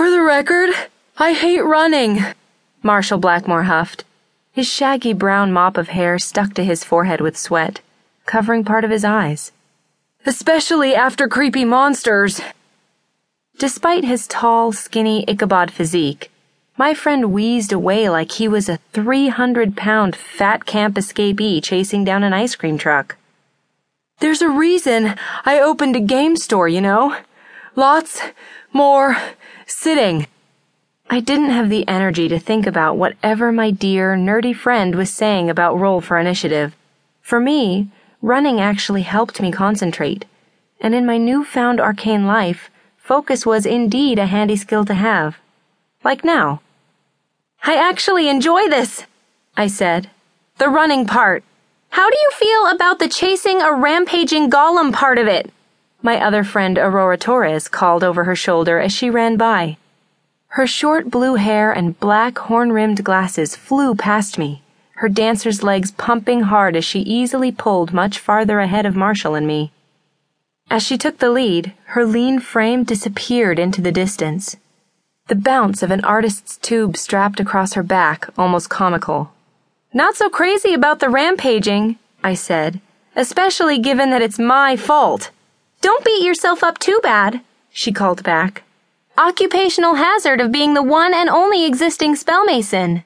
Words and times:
For 0.00 0.10
the 0.10 0.22
record, 0.22 0.70
I 1.18 1.34
hate 1.34 1.60
running, 1.60 2.24
Marshall 2.82 3.18
Blackmore 3.18 3.64
huffed. 3.64 4.04
His 4.50 4.66
shaggy 4.66 5.12
brown 5.12 5.52
mop 5.52 5.76
of 5.76 5.90
hair 5.90 6.18
stuck 6.18 6.54
to 6.54 6.64
his 6.64 6.82
forehead 6.82 7.20
with 7.20 7.36
sweat, 7.36 7.82
covering 8.24 8.64
part 8.64 8.82
of 8.82 8.90
his 8.90 9.04
eyes. 9.04 9.52
Especially 10.24 10.94
after 10.94 11.28
creepy 11.28 11.66
monsters. 11.66 12.40
Despite 13.58 14.04
his 14.04 14.26
tall, 14.26 14.72
skinny 14.72 15.22
Ichabod 15.28 15.70
physique, 15.70 16.30
my 16.78 16.94
friend 16.94 17.30
wheezed 17.30 17.70
away 17.70 18.08
like 18.08 18.32
he 18.32 18.48
was 18.48 18.70
a 18.70 18.80
300 18.94 19.76
pound 19.76 20.16
fat 20.16 20.64
camp 20.64 20.96
escapee 20.96 21.62
chasing 21.62 22.04
down 22.04 22.24
an 22.24 22.32
ice 22.32 22.56
cream 22.56 22.78
truck. 22.78 23.18
There's 24.20 24.40
a 24.40 24.48
reason 24.48 25.14
I 25.44 25.60
opened 25.60 25.94
a 25.94 26.00
game 26.00 26.36
store, 26.36 26.68
you 26.68 26.80
know. 26.80 27.18
Lots 27.76 28.20
more 28.72 29.16
sitting. 29.66 30.26
I 31.08 31.20
didn't 31.20 31.50
have 31.50 31.70
the 31.70 31.86
energy 31.86 32.28
to 32.28 32.38
think 32.38 32.66
about 32.66 32.96
whatever 32.96 33.52
my 33.52 33.70
dear, 33.70 34.16
nerdy 34.16 34.54
friend 34.54 34.94
was 34.94 35.10
saying 35.10 35.48
about 35.48 35.78
roll 35.78 36.00
for 36.00 36.18
initiative. 36.18 36.74
For 37.20 37.40
me, 37.40 37.88
running 38.22 38.60
actually 38.60 39.02
helped 39.02 39.40
me 39.40 39.52
concentrate. 39.52 40.24
And 40.80 40.94
in 40.94 41.06
my 41.06 41.16
newfound 41.18 41.80
arcane 41.80 42.26
life, 42.26 42.70
focus 42.96 43.46
was 43.46 43.66
indeed 43.66 44.18
a 44.18 44.26
handy 44.26 44.56
skill 44.56 44.84
to 44.86 44.94
have. 44.94 45.38
Like 46.02 46.24
now. 46.24 46.60
I 47.62 47.76
actually 47.76 48.28
enjoy 48.28 48.68
this, 48.68 49.04
I 49.56 49.66
said. 49.66 50.10
The 50.58 50.68
running 50.68 51.06
part. 51.06 51.44
How 51.90 52.08
do 52.08 52.16
you 52.16 52.30
feel 52.32 52.66
about 52.68 52.98
the 52.98 53.08
chasing 53.08 53.60
a 53.60 53.72
rampaging 53.72 54.50
golem 54.50 54.92
part 54.92 55.18
of 55.18 55.26
it? 55.26 55.52
My 56.02 56.20
other 56.20 56.44
friend 56.44 56.78
Aurora 56.78 57.18
Torres 57.18 57.68
called 57.68 58.02
over 58.02 58.24
her 58.24 58.36
shoulder 58.36 58.78
as 58.78 58.92
she 58.92 59.10
ran 59.10 59.36
by. 59.36 59.76
Her 60.48 60.66
short 60.66 61.10
blue 61.10 61.34
hair 61.34 61.70
and 61.72 61.98
black 62.00 62.38
horn 62.38 62.72
rimmed 62.72 63.04
glasses 63.04 63.54
flew 63.54 63.94
past 63.94 64.38
me, 64.38 64.62
her 64.96 65.08
dancer's 65.08 65.62
legs 65.62 65.90
pumping 65.90 66.42
hard 66.42 66.76
as 66.76 66.84
she 66.84 67.00
easily 67.00 67.52
pulled 67.52 67.92
much 67.92 68.18
farther 68.18 68.60
ahead 68.60 68.86
of 68.86 68.96
Marshall 68.96 69.34
and 69.34 69.46
me. 69.46 69.72
As 70.70 70.82
she 70.82 70.98
took 70.98 71.18
the 71.18 71.30
lead, 71.30 71.72
her 71.86 72.04
lean 72.04 72.40
frame 72.40 72.84
disappeared 72.84 73.58
into 73.58 73.80
the 73.80 73.92
distance 73.92 74.56
the 75.30 75.36
bounce 75.36 75.80
of 75.80 75.92
an 75.92 76.04
artist's 76.04 76.56
tube 76.56 76.96
strapped 76.96 77.38
across 77.38 77.74
her 77.74 77.84
back 77.84 78.28
almost 78.36 78.68
comical. 78.68 79.32
Not 79.94 80.16
so 80.16 80.28
crazy 80.28 80.74
about 80.74 80.98
the 80.98 81.08
rampaging, 81.08 82.00
I 82.24 82.34
said, 82.34 82.80
especially 83.14 83.78
given 83.78 84.10
that 84.10 84.22
it's 84.22 84.40
my 84.40 84.74
fault. 84.74 85.30
Don't 85.82 86.04
beat 86.04 86.22
yourself 86.22 86.62
up 86.62 86.78
too 86.78 87.00
bad, 87.02 87.40
she 87.70 87.90
called 87.90 88.22
back. 88.22 88.64
Occupational 89.16 89.94
hazard 89.94 90.40
of 90.40 90.52
being 90.52 90.74
the 90.74 90.82
one 90.82 91.14
and 91.14 91.30
only 91.30 91.64
existing 91.64 92.16
spellmason. 92.16 93.04